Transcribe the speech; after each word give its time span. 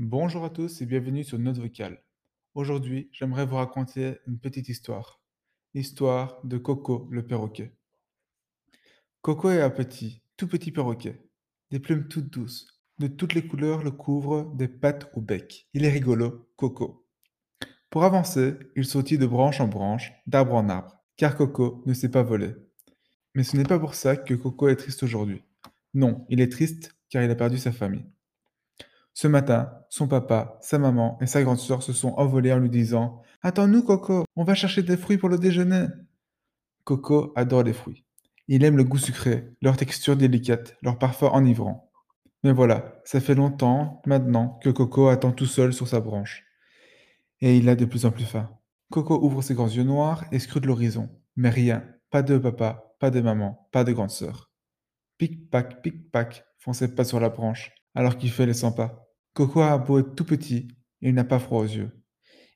Bonjour 0.00 0.44
à 0.44 0.50
tous 0.50 0.80
et 0.80 0.86
bienvenue 0.86 1.24
sur 1.24 1.40
Note 1.40 1.58
Vocale. 1.58 2.04
Aujourd'hui, 2.54 3.08
j'aimerais 3.10 3.44
vous 3.44 3.56
raconter 3.56 4.18
une 4.28 4.38
petite 4.38 4.68
histoire. 4.68 5.20
L'histoire 5.74 6.40
de 6.44 6.56
Coco 6.56 7.08
le 7.10 7.26
perroquet. 7.26 7.74
Coco 9.22 9.50
est 9.50 9.60
un 9.60 9.70
petit, 9.70 10.22
tout 10.36 10.46
petit 10.46 10.70
perroquet. 10.70 11.20
Des 11.72 11.80
plumes 11.80 12.06
toutes 12.06 12.30
douces, 12.30 12.80
de 13.00 13.08
toutes 13.08 13.34
les 13.34 13.44
couleurs 13.44 13.82
le 13.82 13.90
couvrent 13.90 14.54
des 14.54 14.68
pattes 14.68 15.10
au 15.14 15.20
bec. 15.20 15.68
Il 15.74 15.84
est 15.84 15.90
rigolo, 15.90 16.48
Coco. 16.54 17.04
Pour 17.90 18.04
avancer, 18.04 18.54
il 18.76 18.84
sautille 18.84 19.18
de 19.18 19.26
branche 19.26 19.60
en 19.60 19.66
branche, 19.66 20.12
d'arbre 20.28 20.54
en 20.54 20.68
arbre, 20.68 20.96
car 21.16 21.36
Coco 21.36 21.82
ne 21.86 21.92
sait 21.92 22.08
pas 22.08 22.22
voler. 22.22 22.54
Mais 23.34 23.42
ce 23.42 23.56
n'est 23.56 23.64
pas 23.64 23.80
pour 23.80 23.96
ça 23.96 24.16
que 24.16 24.34
Coco 24.34 24.68
est 24.68 24.76
triste 24.76 25.02
aujourd'hui. 25.02 25.42
Non, 25.92 26.24
il 26.28 26.40
est 26.40 26.52
triste 26.52 26.96
car 27.10 27.24
il 27.24 27.30
a 27.32 27.34
perdu 27.34 27.58
sa 27.58 27.72
famille. 27.72 28.06
Ce 29.20 29.26
matin, 29.26 29.72
son 29.88 30.06
papa, 30.06 30.58
sa 30.60 30.78
maman 30.78 31.18
et 31.20 31.26
sa 31.26 31.42
grande 31.42 31.58
sœur 31.58 31.82
se 31.82 31.92
sont 31.92 32.14
envolés 32.18 32.52
en 32.52 32.60
lui 32.60 32.70
disant 32.70 33.20
Attends-nous, 33.42 33.82
Coco, 33.82 34.24
on 34.36 34.44
va 34.44 34.54
chercher 34.54 34.84
des 34.84 34.96
fruits 34.96 35.18
pour 35.18 35.28
le 35.28 35.38
déjeuner. 35.38 35.86
Coco 36.84 37.32
adore 37.34 37.64
les 37.64 37.72
fruits. 37.72 38.04
Il 38.46 38.62
aime 38.62 38.76
le 38.76 38.84
goût 38.84 38.96
sucré, 38.96 39.50
leur 39.60 39.76
texture 39.76 40.16
délicate, 40.16 40.76
leur 40.82 41.00
parfum 41.00 41.30
enivrant. 41.32 41.90
Mais 42.44 42.52
voilà, 42.52 43.00
ça 43.04 43.18
fait 43.18 43.34
longtemps, 43.34 44.02
maintenant, 44.06 44.60
que 44.62 44.70
Coco 44.70 45.08
attend 45.08 45.32
tout 45.32 45.46
seul 45.46 45.72
sur 45.72 45.88
sa 45.88 45.98
branche. 45.98 46.44
Et 47.40 47.56
il 47.56 47.68
a 47.68 47.74
de 47.74 47.86
plus 47.86 48.06
en 48.06 48.12
plus 48.12 48.24
faim. 48.24 48.48
Coco 48.88 49.18
ouvre 49.20 49.42
ses 49.42 49.54
grands 49.54 49.66
yeux 49.66 49.82
noirs 49.82 50.26
et 50.30 50.38
scrute 50.38 50.64
l'horizon. 50.64 51.10
Mais 51.34 51.50
rien, 51.50 51.84
pas 52.12 52.22
de 52.22 52.38
papa, 52.38 52.94
pas 53.00 53.10
de 53.10 53.20
maman, 53.20 53.68
pas 53.72 53.82
de 53.82 53.90
grande 53.90 54.10
sœur. 54.10 54.52
Pic-pac, 55.16 55.82
pic-pac 55.82 56.44
font 56.60 56.70
pas 56.94 57.02
sur 57.02 57.18
la 57.18 57.30
branche, 57.30 57.72
alors 57.96 58.16
qu'il 58.16 58.30
fait 58.30 58.46
les 58.46 58.54
100 58.54 58.70
pas. 58.70 59.07
Coco 59.38 59.60
a 59.60 59.78
beau 59.78 60.00
être 60.00 60.16
tout 60.16 60.24
petit, 60.24 60.66
il 61.00 61.14
n'a 61.14 61.22
pas 61.22 61.38
froid 61.38 61.60
aux 61.60 61.64
yeux. 61.64 61.92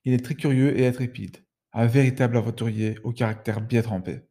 Il 0.05 0.15
est 0.15 0.25
très 0.25 0.35
curieux 0.35 0.77
et 0.77 0.85
intrépide, 0.85 1.37
un 1.73 1.87
véritable 1.87 2.37
aventurier 2.37 2.97
au 3.05 3.13
caractère 3.13 3.61
bien 3.61 3.83
trempé. 3.83 4.23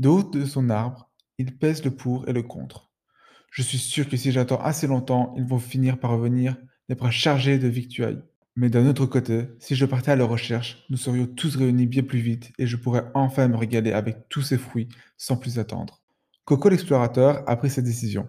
De 0.00 0.08
haut 0.08 0.24
de 0.24 0.46
son 0.46 0.68
arbre, 0.68 1.12
il 1.38 1.56
pèse 1.56 1.84
le 1.84 1.92
pour 1.92 2.28
et 2.28 2.32
le 2.32 2.42
contre. 2.42 2.90
Je 3.52 3.62
suis 3.62 3.78
sûr 3.78 4.08
que 4.08 4.16
si 4.16 4.32
j'attends 4.32 4.60
assez 4.60 4.88
longtemps, 4.88 5.32
ils 5.36 5.44
vont 5.44 5.60
finir 5.60 6.00
par 6.00 6.10
revenir, 6.10 6.56
les 6.88 6.96
bras 6.96 7.12
chargés 7.12 7.60
de 7.60 7.68
victuailles. 7.68 8.24
Mais 8.56 8.68
d'un 8.68 8.88
autre 8.88 9.06
côté, 9.06 9.44
si 9.60 9.76
je 9.76 9.86
partais 9.86 10.10
à 10.10 10.16
leur 10.16 10.30
recherche, 10.30 10.84
nous 10.90 10.96
serions 10.96 11.28
tous 11.28 11.54
réunis 11.54 11.86
bien 11.86 12.02
plus 12.02 12.18
vite 12.18 12.50
et 12.58 12.66
je 12.66 12.76
pourrais 12.76 13.04
enfin 13.14 13.46
me 13.46 13.56
régaler 13.56 13.92
avec 13.92 14.28
tous 14.28 14.42
ces 14.42 14.58
fruits 14.58 14.88
sans 15.16 15.36
plus 15.36 15.60
attendre. 15.60 16.02
Coco 16.46 16.68
l'explorateur 16.68 17.48
a 17.48 17.54
pris 17.54 17.70
sa 17.70 17.80
décision. 17.80 18.28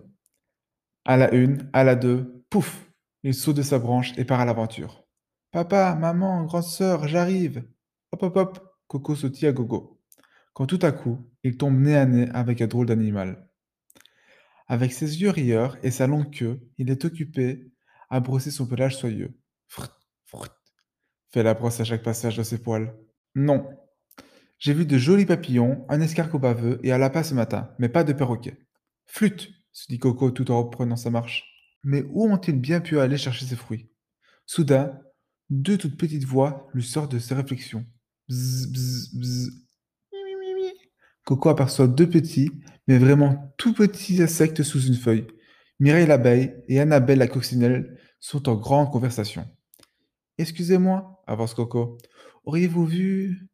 À 1.05 1.17
la 1.17 1.33
une, 1.33 1.67
à 1.73 1.83
la 1.83 1.95
deux, 1.95 2.45
pouf 2.51 2.85
il 3.25 3.33
saute 3.33 3.57
de 3.57 3.63
sa 3.63 3.79
branche 3.79 4.13
et 4.17 4.23
part 4.23 4.39
à 4.39 4.45
l'aventure. 4.45 5.03
Papa, 5.49 5.95
maman, 5.95 6.43
grande 6.43 6.63
sœur, 6.63 7.07
j'arrive. 7.07 7.67
Hop 8.11 8.21
hop 8.21 8.35
hop, 8.37 8.77
Coco 8.87 9.15
sautille 9.15 9.47
à 9.47 9.51
gogo. 9.51 9.99
Quand 10.53 10.67
tout 10.67 10.77
à 10.83 10.91
coup, 10.91 11.27
il 11.43 11.57
tombe 11.57 11.79
nez 11.79 11.95
à 11.95 12.05
nez 12.05 12.29
avec 12.35 12.61
un 12.61 12.67
drôle 12.67 12.85
d'animal. 12.85 13.49
Avec 14.67 14.93
ses 14.93 15.23
yeux 15.23 15.31
rieurs 15.31 15.75
et 15.81 15.89
sa 15.89 16.05
longue 16.05 16.29
queue, 16.29 16.61
il 16.77 16.91
est 16.91 17.03
occupé 17.03 17.71
à 18.11 18.19
brosser 18.19 18.51
son 18.51 18.67
pelage 18.67 18.95
soyeux. 18.95 19.35
Frut, 19.67 19.91
frut, 20.25 20.51
fait 21.29 21.41
la 21.41 21.55
brosse 21.55 21.79
à 21.79 21.83
chaque 21.83 22.03
passage 22.03 22.37
de 22.37 22.43
ses 22.43 22.61
poils. 22.61 22.95
Non. 23.33 23.67
J'ai 24.59 24.75
vu 24.75 24.85
de 24.85 24.99
jolis 24.99 25.25
papillons, 25.25 25.83
un 25.89 25.99
escargot 25.99 26.37
baveux 26.37 26.79
et 26.83 26.91
un 26.91 26.99
lapin 26.99 27.23
ce 27.23 27.33
matin, 27.33 27.73
mais 27.79 27.89
pas 27.89 28.03
de 28.03 28.13
perroquet. 28.13 28.59
Flûte, 29.07 29.49
se 29.71 29.87
dit 29.89 29.97
Coco 29.97 30.29
tout 30.29 30.51
en 30.51 30.59
reprenant 30.59 30.95
sa 30.95 31.09
marche. 31.09 31.54
Mais 31.85 32.03
où 32.09 32.25
ont-ils 32.25 32.59
bien 32.59 32.81
pu 32.81 32.99
aller 32.99 33.17
chercher 33.17 33.45
ces 33.45 33.55
fruits? 33.55 33.87
Soudain, 34.47 34.99
deux 35.51 35.77
toutes 35.77 35.97
petites 35.97 36.25
voix 36.25 36.67
lui 36.73 36.83
sortent 36.83 37.11
de 37.11 37.19
ses 37.19 37.35
réflexions. 37.35 37.85
Bzz, 38.27 38.71
bzz, 38.71 39.09
bzz. 39.13 39.51
Coco 41.23 41.49
aperçoit 41.49 41.87
deux 41.87 42.09
petits, 42.09 42.51
mais 42.87 42.97
vraiment 42.97 43.53
tout 43.57 43.73
petits 43.73 44.21
insectes 44.21 44.63
sous 44.63 44.81
une 44.81 44.95
feuille. 44.95 45.27
Mireille 45.79 46.07
l'abeille 46.07 46.55
et 46.67 46.79
Annabelle 46.79 47.19
la 47.19 47.27
coccinelle 47.27 47.99
sont 48.19 48.49
en 48.49 48.55
grande 48.55 48.91
conversation. 48.91 49.47
Excusez-moi, 50.39 51.23
avance 51.27 51.53
Coco. 51.53 51.99
Auriez-vous 52.45 52.85
vu 52.85 53.47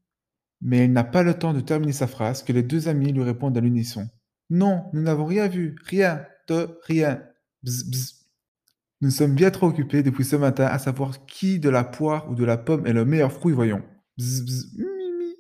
Mais 0.62 0.86
il 0.86 0.94
n'a 0.94 1.04
pas 1.04 1.24
le 1.24 1.38
temps 1.38 1.54
de 1.54 1.60
terminer 1.60 1.92
sa 1.92 2.08
phrase 2.08 2.44
que 2.44 2.54
les 2.54 2.64
deux 2.64 2.88
amis 2.88 3.12
lui 3.12 3.24
répondent 3.24 3.58
à 3.58 3.62
l'unisson. 3.62 4.08
Non, 4.50 4.86
nous 4.94 5.02
n'avons 5.02 5.26
rien 5.26 5.50
vu, 5.50 5.76
rien, 5.84 6.26
de 6.48 6.80
rien. 6.84 7.22
Bzz, 7.64 7.90
bzz. 7.90 8.21
Nous 9.02 9.10
sommes 9.10 9.34
bien 9.34 9.50
trop 9.50 9.68
occupés 9.68 10.04
depuis 10.04 10.24
ce 10.24 10.36
matin 10.36 10.68
à 10.68 10.78
savoir 10.78 11.26
qui 11.26 11.60
de 11.60 11.70
la 11.70 11.84
poire 11.84 12.30
ou 12.30 12.36
de 12.36 12.46
la 12.46 12.58
pomme 12.58 12.86
est 12.86 12.94
le 12.94 13.04
meilleur 13.04 13.32
fruit, 13.32 13.52
voyons. 13.52 13.82
Bzz, 14.20 14.46
bzz, 14.46 14.78
mimi. 14.78 15.36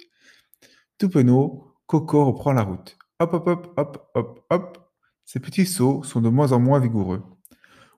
Tout 0.98 1.10
penaud, 1.10 1.68
Coco 1.86 2.26
reprend 2.26 2.54
la 2.54 2.64
route. 2.64 2.98
Hop, 3.20 3.34
hop, 3.34 3.48
hop, 3.48 3.74
hop, 3.78 4.10
hop, 4.16 4.46
hop. 4.50 4.92
Ces 5.26 5.40
petits 5.40 5.68
sauts 5.68 6.02
sont 6.02 6.22
de 6.22 6.30
moins 6.30 6.54
en 6.54 6.60
moins 6.60 6.80
vigoureux. 6.80 7.22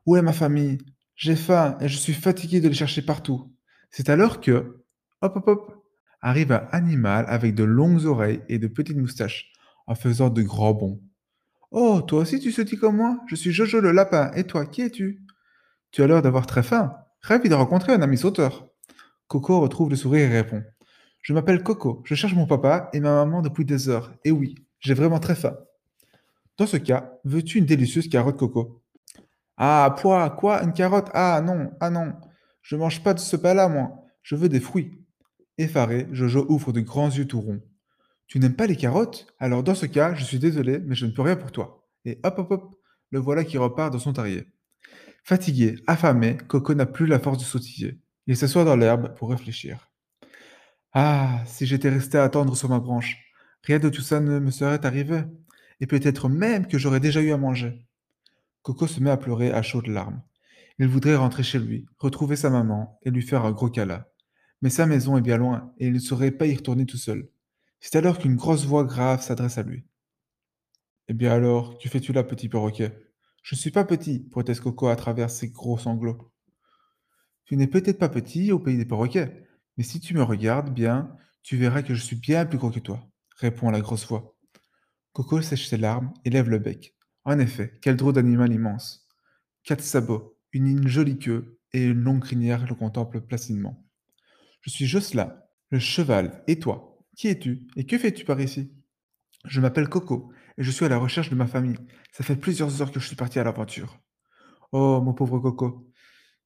Où 0.06 0.18
est 0.18 0.22
ma 0.22 0.34
famille? 0.34 0.80
J'ai 1.16 1.38
faim 1.38 1.78
et 1.80 1.88
je 1.88 1.98
suis 1.98 2.14
fatigué 2.14 2.60
de 2.60 2.68
les 2.68 2.74
chercher 2.74 3.02
partout. 3.02 3.56
C'est 3.90 4.10
alors 4.10 4.42
que, 4.42 4.84
hop, 5.22 5.38
hop, 5.38 5.48
hop, 5.48 5.86
arrive 6.20 6.52
un 6.52 6.68
animal 6.74 7.24
avec 7.30 7.56
de 7.56 7.64
longues 7.64 8.06
oreilles 8.06 8.42
et 8.50 8.60
de 8.60 8.68
petites 8.68 8.98
moustaches, 8.98 9.54
en 9.88 9.96
faisant 9.96 10.30
de 10.30 10.42
grands 10.42 10.74
bonds. 10.74 11.02
Oh, 11.72 12.02
toi 12.02 12.20
aussi 12.20 12.42
tu 12.42 12.52
sautilles 12.52 12.78
comme 12.80 12.98
moi? 12.98 13.22
Je 13.28 13.36
suis 13.36 13.54
Jojo 13.54 13.80
le 13.80 13.94
lapin. 13.94 14.30
Et 14.36 14.44
toi, 14.44 14.66
qui 14.66 14.82
es-tu? 14.82 15.23
Tu 15.94 16.02
as 16.02 16.08
l'air 16.08 16.24
d'avoir 16.24 16.48
très 16.48 16.64
faim. 16.64 16.96
Ravi 17.22 17.48
de 17.48 17.54
rencontrer 17.54 17.94
un 17.94 18.02
ami 18.02 18.18
sauteur. 18.18 18.68
Coco 19.28 19.62
retrouve 19.62 19.92
le 19.92 19.96
sourire 19.96 20.32
et 20.32 20.42
répond. 20.42 20.64
Je 21.22 21.34
m'appelle 21.34 21.62
Coco, 21.62 22.02
je 22.04 22.16
cherche 22.16 22.34
mon 22.34 22.48
papa 22.48 22.90
et 22.94 23.00
ma 23.00 23.14
maman 23.14 23.44
depuis 23.44 23.64
des 23.64 23.90
heures. 23.90 24.12
Et 24.26 24.32
oui, 24.32 24.56
j'ai 24.80 24.96
vraiment 24.96 25.20
très 25.20 25.36
faim. 25.36 25.56
Dans 26.58 26.66
ce 26.66 26.78
cas, 26.78 27.14
veux-tu 27.24 27.60
une 27.60 27.66
délicieuse 27.66 28.10
carotte 28.10 28.38
Coco? 28.38 28.82
Ah, 29.56 29.96
poids, 30.00 30.32
quoi? 30.32 30.64
Une 30.64 30.74
carotte? 30.74 31.10
Ah 31.14 31.42
non, 31.46 31.72
ah 31.80 31.92
non. 31.92 32.14
Je 32.64 32.76
mange 32.76 33.04
pas 33.04 33.14
de 33.14 33.20
ce 33.20 33.36
pain-là, 33.36 33.70
moi. 33.70 33.92
Je 34.24 34.36
veux 34.36 34.50
des 34.50 34.60
fruits. 34.60 35.00
Effaré, 35.60 36.08
Jojo 36.12 36.48
ouvre 36.50 36.74
de 36.74 36.82
grands 36.82 37.12
yeux 37.12 37.28
tout 37.28 37.40
ronds. 37.40 37.62
Tu 38.26 38.40
n'aimes 38.40 38.56
pas 38.56 38.66
les 38.66 38.76
carottes? 38.78 39.28
Alors 39.38 39.62
dans 39.62 39.76
ce 39.76 39.86
cas, 39.86 40.16
je 40.16 40.24
suis 40.24 40.40
désolé, 40.40 40.80
mais 40.80 40.96
je 40.96 41.06
ne 41.06 41.12
peux 41.12 41.22
rien 41.22 41.36
pour 41.36 41.52
toi. 41.52 41.88
Et 42.04 42.20
hop 42.24 42.40
hop 42.40 42.52
hop, 42.52 42.76
le 43.12 43.20
voilà 43.20 43.44
qui 43.44 43.60
repart 43.60 43.94
dans 43.94 44.00
son 44.00 44.14
terrier. 44.14 44.48
Fatigué, 45.26 45.76
affamé, 45.88 46.36
Coco 46.50 46.74
n'a 46.74 46.86
plus 46.86 47.08
la 47.08 47.18
force 47.18 47.38
de 47.38 47.44
sautiller. 47.46 47.98
Il 48.28 48.36
s'assoit 48.36 48.66
dans 48.66 48.76
l'herbe 48.76 49.16
pour 49.16 49.30
réfléchir. 49.30 49.90
Ah, 50.92 51.42
si 51.46 51.66
j'étais 51.66 51.90
resté 51.90 52.18
à 52.18 52.24
attendre 52.24 52.58
sur 52.58 52.68
ma 52.68 52.80
branche, 52.80 53.18
rien 53.64 53.80
de 53.80 53.88
tout 53.88 54.02
ça 54.02 54.20
ne 54.20 54.40
me 54.40 54.52
serait 54.52 54.86
arrivé, 54.86 55.24
et 55.80 55.88
peut-être 55.88 56.28
même 56.28 56.68
que 56.68 56.78
j'aurais 56.78 57.00
déjà 57.00 57.22
eu 57.22 57.32
à 57.32 57.38
manger. 57.38 57.86
Coco 58.64 58.86
se 58.86 59.00
met 59.00 59.10
à 59.10 59.18
pleurer 59.18 59.52
à 59.54 59.62
chaudes 59.62 59.88
larmes. 59.88 60.22
Il 60.78 60.90
voudrait 60.90 61.16
rentrer 61.16 61.44
chez 61.44 61.60
lui, 61.60 61.86
retrouver 62.00 62.36
sa 62.36 62.50
maman 62.50 63.00
et 63.04 63.10
lui 63.10 63.22
faire 63.22 63.46
un 63.46 63.52
gros 63.52 63.70
câlin. 63.70 64.04
Mais 64.62 64.70
sa 64.70 64.86
maison 64.86 65.18
est 65.18 65.22
bien 65.22 65.38
loin 65.38 65.74
et 65.78 65.88
il 65.88 65.94
ne 65.94 66.00
saurait 66.00 66.32
pas 66.32 66.48
y 66.48 66.56
retourner 66.56 66.86
tout 66.86 66.98
seul. 66.98 67.30
C'est 67.80 67.96
alors 67.96 68.20
qu'une 68.20 68.36
grosse 68.36 68.66
voix 68.66 68.84
grave 68.84 69.22
s'adresse 69.22 69.58
à 69.58 69.64
lui. 69.64 69.86
Eh 71.08 71.14
bien 71.14 71.32
alors, 71.32 71.78
que 71.78 71.88
fais-tu 71.88 72.12
là, 72.12 72.24
petit 72.24 72.50
perroquet? 72.50 73.13
Je 73.44 73.56
ne 73.56 73.60
suis 73.60 73.72
pas 73.72 73.84
petit, 73.84 74.20
proteste 74.20 74.62
Coco 74.62 74.88
à 74.88 74.96
travers 74.96 75.30
ses 75.30 75.50
gros 75.50 75.78
sanglots. 75.78 76.32
Tu 77.44 77.58
n'es 77.58 77.68
peut-être 77.68 78.00
pas 78.00 78.08
petit 78.10 78.54
au 78.54 78.60
pays 78.60 78.78
des 78.78 78.86
perroquets, 78.86 79.46
mais 79.78 79.84
si 79.84 80.00
tu 80.00 80.14
me 80.14 80.24
regardes 80.24 80.74
bien, 80.74 81.14
tu 81.44 81.58
verras 81.58 81.84
que 81.84 81.94
je 81.94 82.02
suis 82.02 82.16
bien 82.16 82.46
plus 82.46 82.58
gros 82.58 82.72
que 82.72 82.80
toi, 82.80 83.06
répond 83.36 83.70
la 83.70 83.82
grosse 83.82 84.08
voix. 84.08 84.38
Coco 85.12 85.42
sèche 85.42 85.68
ses 85.68 85.78
larmes 85.78 86.14
et 86.24 86.30
lève 86.30 86.50
le 86.50 86.58
bec. 86.58 86.96
En 87.26 87.38
effet, 87.38 87.78
quel 87.82 87.98
drôle 87.98 88.14
d'animal 88.14 88.52
immense. 88.54 89.10
Quatre 89.64 89.84
sabots, 89.84 90.38
une 90.54 90.88
jolie 90.88 91.20
queue 91.20 91.60
et 91.74 91.84
une 91.84 92.02
longue 92.02 92.24
crinière 92.24 92.66
le 92.66 92.76
contemplent 92.76 93.26
placidement. 93.26 93.86
Je 94.62 94.70
suis 94.70 94.86
Jocelyn, 94.86 95.36
le 95.70 95.80
cheval, 95.80 96.44
et 96.48 96.60
toi 96.60 96.98
Qui 97.18 97.28
es-tu 97.28 97.68
Et 97.76 97.86
que 97.86 97.98
fais-tu 97.98 98.24
par 98.24 98.40
ici? 98.40 98.72
Je 99.46 99.60
m'appelle 99.60 99.90
Coco 99.90 100.32
et 100.58 100.64
je 100.64 100.72
suis 100.72 100.86
à 100.86 100.90
la 100.90 100.98
recherche 100.98 101.30
de 101.30 101.36
ma 101.36 101.48
famille. 101.48 101.78
Ça 102.12 102.24
fait 102.24 102.36
plusieurs 102.36 102.82
heures 102.82 102.92
que 102.92 103.00
je 103.00 103.08
suis 103.08 103.16
parti 103.16 103.40
à 103.40 103.44
l'aventure. 103.44 104.00
Oh, 104.72 105.02
mon 105.02 105.14
pauvre 105.14 105.40
Coco. 105.40 105.90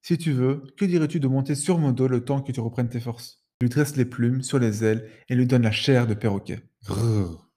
Si 0.02 0.18
tu 0.18 0.32
veux, 0.32 0.64
que 0.78 0.86
dirais-tu 0.86 1.20
de 1.20 1.28
monter 1.28 1.56
sur 1.56 1.78
mon 1.78 1.92
dos 1.92 2.08
le 2.08 2.24
temps 2.24 2.42
que 2.42 2.52
tu 2.52 2.60
reprennes 2.60 2.90
tes 2.90 3.00
forces? 3.00 3.44
Je 3.60 3.66
lui 3.66 3.70
dresse 3.70 3.96
les 3.96 4.06
plumes 4.06 4.42
sur 4.44 4.60
les 4.60 4.84
ailes 4.84 5.10
et 5.30 5.36
lui 5.36 5.48
donne 5.48 5.64
la 5.64 5.72
chair 5.72 6.08
de 6.08 6.14
perroquet. 6.14 6.62
Grrr. 6.86 7.50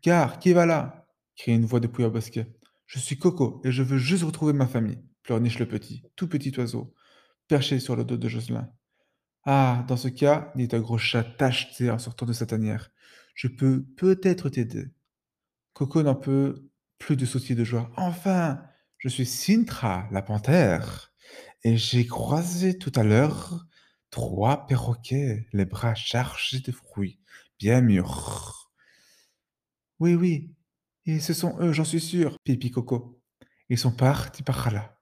Car, 0.00 0.38
qui 0.38 0.52
va 0.52 0.66
là? 0.66 1.06
crie 1.36 1.52
une 1.52 1.64
voix 1.64 1.80
depuis 1.80 2.04
un 2.04 2.08
bosquet. 2.08 2.46
Je 2.86 2.98
suis 2.98 3.18
Coco 3.18 3.60
et 3.64 3.72
je 3.72 3.82
veux 3.82 3.98
juste 3.98 4.24
retrouver 4.24 4.52
ma 4.52 4.66
famille, 4.66 5.02
pleurniche 5.22 5.58
le 5.58 5.66
petit, 5.66 6.02
tout 6.16 6.28
petit 6.28 6.52
oiseau, 6.58 6.94
perché 7.48 7.78
sur 7.80 7.96
le 7.96 8.04
dos 8.04 8.16
de 8.16 8.28
Jocelyn. 8.28 8.68
Ah, 9.44 9.84
dans 9.88 9.96
ce 9.96 10.08
cas, 10.08 10.52
dit 10.56 10.68
un 10.72 10.80
gros 10.80 10.98
chat 10.98 11.24
tacheté 11.24 11.90
en 11.90 11.98
sortant 11.98 12.26
de 12.26 12.32
sa 12.32 12.46
tanière, 12.46 12.90
je 13.34 13.48
peux 13.48 13.84
peut-être 13.96 14.48
t'aider. 14.48 14.86
Coco 15.72 16.02
n'en 16.02 16.14
peut 16.14 16.68
plus 16.98 17.16
de 17.16 17.26
sautiller 17.26 17.54
de 17.54 17.64
joie. 17.64 17.90
Enfin, 17.96 18.62
je 18.98 19.08
suis 19.08 19.26
Sintra, 19.26 20.08
la 20.12 20.22
panthère, 20.22 21.12
et 21.64 21.76
j'ai 21.76 22.06
croisé 22.06 22.78
tout 22.78 22.92
à 22.94 23.02
l'heure 23.02 23.66
trois 24.10 24.66
perroquets, 24.66 25.48
les 25.52 25.64
bras 25.64 25.94
chargés 25.94 26.60
de 26.60 26.70
fruits, 26.70 27.18
bien 27.58 27.80
mûrs. 27.80 28.70
Oui, 29.98 30.14
oui, 30.14 30.54
et 31.06 31.18
ce 31.18 31.32
sont 31.32 31.56
eux, 31.60 31.72
j'en 31.72 31.84
suis 31.84 32.00
sûr, 32.00 32.38
pipi 32.44 32.70
Coco. 32.70 33.20
Ils 33.68 33.78
sont 33.78 33.92
partis 33.92 34.42
par 34.42 34.70
là. 34.70 34.98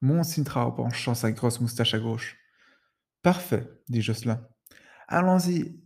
Mon 0.00 0.22
Sintra 0.22 0.66
en 0.66 0.72
penchant 0.72 1.14
sa 1.14 1.30
grosse 1.30 1.60
moustache 1.60 1.94
à 1.94 1.98
gauche. 1.98 2.36
Parfait, 3.22 3.68
dit 3.88 4.02
Jocelyn. 4.02 4.46
Allons-y, 5.08 5.80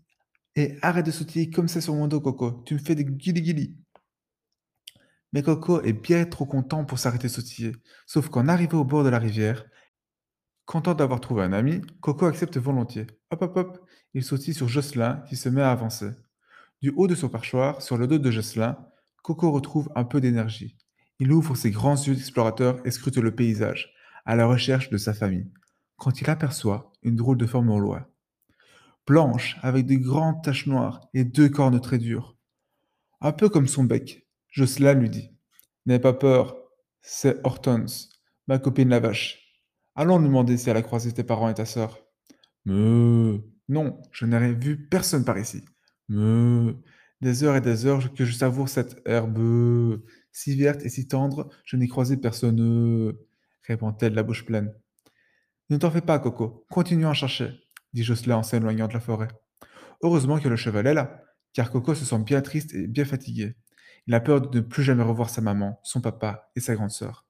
et 0.56 0.78
arrête 0.82 1.06
de 1.06 1.10
sautiller 1.10 1.50
comme 1.50 1.68
ça 1.68 1.80
sur 1.80 1.94
mon 1.94 2.08
dos, 2.08 2.20
Coco. 2.20 2.62
Tu 2.64 2.74
me 2.74 2.78
fais 2.78 2.94
des 2.94 3.04
guili-guili. 3.04 3.76
Mais 5.34 5.42
Coco 5.42 5.82
est 5.82 5.92
bien 5.92 6.24
trop 6.26 6.46
content 6.46 6.84
pour 6.84 7.00
s'arrêter 7.00 7.28
sautiller. 7.28 7.72
Sauf 8.06 8.28
qu'en 8.28 8.46
arrivant 8.46 8.78
au 8.78 8.84
bord 8.84 9.02
de 9.02 9.08
la 9.08 9.18
rivière, 9.18 9.64
content 10.64 10.94
d'avoir 10.94 11.20
trouvé 11.20 11.42
un 11.42 11.52
ami, 11.52 11.82
Coco 12.00 12.26
accepte 12.26 12.56
volontiers. 12.56 13.08
Hop 13.32 13.42
hop 13.42 13.56
hop, 13.56 13.88
il 14.14 14.22
sautille 14.22 14.54
sur 14.54 14.68
Jocelyn 14.68 15.24
qui 15.28 15.34
se 15.34 15.48
met 15.48 15.60
à 15.60 15.72
avancer. 15.72 16.10
Du 16.80 16.92
haut 16.94 17.08
de 17.08 17.16
son 17.16 17.28
perchoir, 17.28 17.82
sur 17.82 17.98
le 17.98 18.06
dos 18.06 18.18
de 18.18 18.30
Jocelyn, 18.30 18.78
Coco 19.24 19.50
retrouve 19.50 19.90
un 19.96 20.04
peu 20.04 20.20
d'énergie. 20.20 20.76
Il 21.18 21.32
ouvre 21.32 21.56
ses 21.56 21.72
grands 21.72 21.96
yeux 21.96 22.14
d'explorateur 22.14 22.78
et 22.86 22.92
scrute 22.92 23.16
le 23.16 23.34
paysage, 23.34 23.92
à 24.24 24.36
la 24.36 24.46
recherche 24.46 24.88
de 24.88 24.98
sa 24.98 25.14
famille, 25.14 25.50
quand 25.96 26.20
il 26.20 26.30
aperçoit 26.30 26.92
une 27.02 27.16
drôle 27.16 27.38
de 27.38 27.46
forme 27.46 27.70
au 27.70 27.80
loin. 27.80 28.06
Blanche, 29.04 29.58
avec 29.62 29.86
de 29.86 29.96
grandes 29.96 30.44
taches 30.44 30.68
noires 30.68 31.08
et 31.12 31.24
deux 31.24 31.48
cornes 31.48 31.80
très 31.80 31.98
dures. 31.98 32.36
Un 33.20 33.32
peu 33.32 33.48
comme 33.48 33.66
son 33.66 33.82
bec, 33.82 34.23
Jocelyn 34.54 34.94
lui 34.94 35.10
dit. 35.10 35.30
N'aie 35.84 35.98
pas 35.98 36.12
peur, 36.12 36.56
c'est 37.02 37.44
Hortense, 37.44 38.08
ma 38.46 38.58
copine 38.58 38.88
la 38.88 39.00
vache. 39.00 39.40
Allons 39.96 40.18
lui 40.18 40.28
demander 40.28 40.56
si 40.56 40.70
elle 40.70 40.76
a 40.76 40.82
croisé 40.82 41.12
tes 41.12 41.24
parents 41.24 41.48
et 41.48 41.54
ta 41.54 41.66
sœur. 41.66 41.98
Me, 42.64 43.40
non, 43.68 44.00
je 44.12 44.26
n'ai 44.26 44.54
vu 44.54 44.88
personne 44.88 45.24
par 45.24 45.38
ici. 45.38 45.64
Me, 46.08 46.76
des 47.20 47.42
heures 47.42 47.56
et 47.56 47.60
des 47.60 47.84
heures 47.84 48.14
que 48.14 48.24
je 48.24 48.32
savoure 48.32 48.68
cette 48.68 49.02
herbe 49.06 50.00
si 50.30 50.56
verte 50.56 50.84
et 50.84 50.88
si 50.88 51.08
tendre, 51.08 51.50
je 51.64 51.76
n'ai 51.76 51.88
croisé 51.88 52.16
personne, 52.16 53.12
répond-elle 53.66 54.14
la 54.14 54.22
bouche 54.22 54.44
pleine. 54.44 54.72
Ne 55.68 55.78
t'en 55.78 55.90
fais 55.90 56.00
pas, 56.00 56.18
Coco, 56.20 56.64
continuons 56.70 57.10
à 57.10 57.14
chercher, 57.14 57.50
dit 57.92 58.04
Jocelyn 58.04 58.36
en 58.36 58.42
s'éloignant 58.44 58.86
de 58.86 58.94
la 58.94 59.00
forêt. 59.00 59.28
Heureusement 60.02 60.38
que 60.38 60.48
le 60.48 60.56
cheval 60.56 60.86
est 60.86 60.94
là, 60.94 61.24
car 61.52 61.70
Coco 61.70 61.94
se 61.94 62.04
sent 62.04 62.20
bien 62.20 62.40
triste 62.40 62.72
et 62.74 62.86
bien 62.86 63.04
fatigué. 63.04 63.56
Il 64.06 64.14
a 64.14 64.20
peur 64.20 64.40
de 64.40 64.58
ne 64.58 64.64
plus 64.64 64.82
jamais 64.82 65.02
revoir 65.02 65.30
sa 65.30 65.40
maman, 65.40 65.80
son 65.82 66.00
papa 66.00 66.50
et 66.56 66.60
sa 66.60 66.74
grande 66.74 66.90
sœur. 66.90 67.26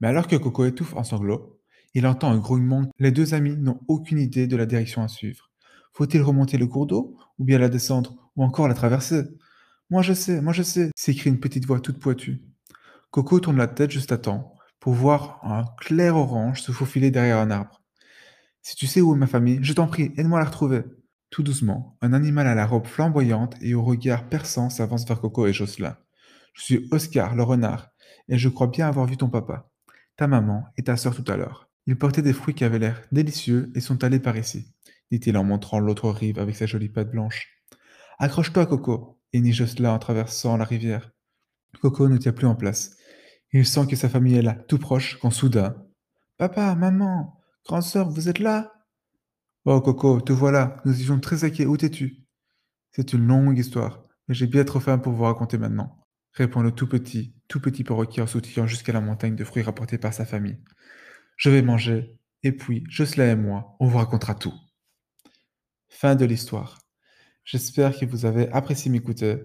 Mais 0.00 0.08
alors 0.08 0.26
que 0.26 0.36
Coco 0.36 0.64
étouffe 0.64 0.94
en 0.94 1.04
sanglots, 1.04 1.60
il 1.94 2.06
entend 2.06 2.30
un 2.30 2.38
grognement. 2.38 2.90
Les 2.98 3.10
deux 3.10 3.34
amis 3.34 3.56
n'ont 3.56 3.80
aucune 3.88 4.18
idée 4.18 4.46
de 4.46 4.56
la 4.56 4.66
direction 4.66 5.02
à 5.02 5.08
suivre. 5.08 5.50
Faut-il 5.92 6.22
remonter 6.22 6.56
le 6.56 6.66
cours 6.66 6.86
d'eau, 6.86 7.18
ou 7.38 7.44
bien 7.44 7.58
la 7.58 7.68
descendre, 7.68 8.30
ou 8.36 8.44
encore 8.44 8.68
la 8.68 8.74
traverser? 8.74 9.24
Moi 9.90 10.02
je 10.02 10.14
sais, 10.14 10.40
moi 10.40 10.52
je 10.52 10.62
sais, 10.62 10.90
s'écrie 10.96 11.30
une 11.30 11.40
petite 11.40 11.66
voix 11.66 11.80
toute 11.80 11.98
poitue. 11.98 12.42
Coco 13.10 13.40
tourne 13.40 13.58
la 13.58 13.68
tête 13.68 13.90
juste 13.90 14.10
à 14.10 14.18
temps 14.18 14.54
pour 14.80 14.94
voir 14.94 15.38
un 15.44 15.64
clair 15.78 16.16
orange 16.16 16.62
se 16.62 16.72
faufiler 16.72 17.10
derrière 17.10 17.38
un 17.38 17.50
arbre. 17.50 17.82
Si 18.62 18.74
tu 18.74 18.86
sais 18.86 19.00
où 19.00 19.14
est 19.14 19.18
ma 19.18 19.26
famille, 19.26 19.58
je 19.62 19.72
t'en 19.74 19.86
prie, 19.86 20.12
aide-moi 20.16 20.38
à 20.38 20.42
la 20.42 20.48
retrouver. 20.48 20.82
Tout 21.32 21.42
doucement, 21.42 21.96
un 22.02 22.12
animal 22.12 22.46
à 22.46 22.54
la 22.54 22.66
robe 22.66 22.86
flamboyante 22.86 23.54
et 23.62 23.72
au 23.72 23.82
regard 23.82 24.28
perçant 24.28 24.68
s'avance 24.68 25.08
vers 25.08 25.18
Coco 25.18 25.46
et 25.46 25.52
Jocelyn. 25.54 25.96
Je 26.52 26.62
suis 26.62 26.88
Oscar, 26.90 27.34
le 27.34 27.42
renard, 27.42 27.88
et 28.28 28.36
je 28.36 28.50
crois 28.50 28.66
bien 28.66 28.86
avoir 28.86 29.06
vu 29.06 29.16
ton 29.16 29.30
papa, 29.30 29.70
ta 30.18 30.26
maman 30.26 30.66
et 30.76 30.82
ta 30.82 30.98
sœur 30.98 31.16
tout 31.16 31.24
à 31.32 31.38
l'heure. 31.38 31.70
Ils 31.86 31.96
portaient 31.96 32.20
des 32.20 32.34
fruits 32.34 32.52
qui 32.52 32.64
avaient 32.64 32.78
l'air 32.78 33.00
délicieux 33.12 33.72
et 33.74 33.80
sont 33.80 34.04
allés 34.04 34.20
par 34.20 34.36
ici, 34.36 34.74
dit-il 35.10 35.38
en 35.38 35.42
montrant 35.42 35.80
l'autre 35.80 36.10
rive 36.10 36.38
avec 36.38 36.54
sa 36.54 36.66
jolie 36.66 36.90
patte 36.90 37.10
blanche. 37.10 37.48
Accroche-toi, 38.18 38.66
Coco, 38.66 39.18
hennit 39.32 39.54
Jocelyn 39.54 39.94
en 39.94 39.98
traversant 39.98 40.58
la 40.58 40.66
rivière. 40.66 41.12
Coco 41.80 42.10
ne 42.10 42.18
tient 42.18 42.34
plus 42.34 42.46
en 42.46 42.56
place. 42.56 42.94
Il 43.52 43.64
sent 43.64 43.86
que 43.86 43.96
sa 43.96 44.10
famille 44.10 44.36
est 44.36 44.42
là, 44.42 44.52
tout 44.68 44.78
proche, 44.78 45.18
quand 45.18 45.30
soudain. 45.30 45.82
Papa, 46.36 46.74
maman, 46.74 47.40
grande 47.64 47.84
sœur, 47.84 48.10
vous 48.10 48.28
êtes 48.28 48.38
là? 48.38 48.70
Oh, 49.64 49.80
Coco, 49.80 50.20
te 50.20 50.32
voilà, 50.32 50.76
nous 50.84 51.00
étions 51.00 51.20
très 51.20 51.44
inquiets, 51.44 51.66
où 51.66 51.76
t'es-tu? 51.76 52.24
C'est 52.90 53.12
une 53.12 53.28
longue 53.28 53.56
histoire, 53.56 54.04
mais 54.26 54.34
j'ai 54.34 54.48
bien 54.48 54.64
trop 54.64 54.80
faim 54.80 54.98
pour 54.98 55.12
vous 55.12 55.22
raconter 55.22 55.56
maintenant, 55.56 56.04
répond 56.32 56.62
le 56.62 56.72
tout 56.72 56.88
petit, 56.88 57.36
tout 57.46 57.60
petit 57.60 57.84
perroquet 57.84 58.22
en 58.22 58.26
sautillant 58.26 58.66
jusqu'à 58.66 58.92
la 58.92 59.00
montagne 59.00 59.36
de 59.36 59.44
fruits 59.44 59.62
rapportés 59.62 59.98
par 59.98 60.12
sa 60.12 60.24
famille. 60.24 60.58
Je 61.36 61.48
vais 61.48 61.62
manger, 61.62 62.18
et 62.42 62.50
puis, 62.50 62.82
Jocelyn 62.88 63.30
et 63.30 63.36
moi, 63.36 63.76
on 63.78 63.86
vous 63.86 63.98
racontera 63.98 64.34
tout. 64.34 64.54
Fin 65.88 66.16
de 66.16 66.24
l'histoire. 66.24 66.80
J'espère 67.44 67.96
que 67.96 68.04
vous 68.04 68.26
avez 68.26 68.50
apprécié 68.50 68.90
m'écouter. 68.90 69.44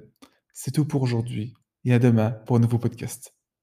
C'est 0.51 0.71
tout 0.71 0.85
pour 0.85 1.03
aujourd'hui, 1.03 1.53
et 1.85 1.93
à 1.93 1.99
demain 1.99 2.31
pour 2.31 2.55
un 2.55 2.59
nouveau 2.59 2.79
podcast. 2.79 3.36